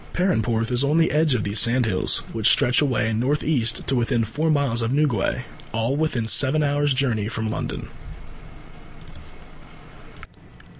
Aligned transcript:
Perranporth 0.13 0.71
is 0.71 0.83
on 0.83 0.97
the 0.97 1.11
edge 1.11 1.35
of 1.35 1.43
these 1.43 1.59
sandhills, 1.59 2.23
which 2.33 2.49
stretch 2.49 2.81
away 2.81 3.13
north 3.13 3.43
east 3.43 3.85
to 3.85 3.95
within 3.95 4.23
four 4.23 4.49
miles 4.49 4.81
of 4.81 4.91
Newquay 4.91 5.43
all 5.75 5.95
within 5.95 6.27
seven 6.27 6.63
hours' 6.63 6.95
journey 6.95 7.27
from 7.27 7.51
London. 7.51 7.87